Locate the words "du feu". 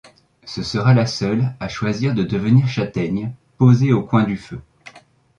4.23-4.59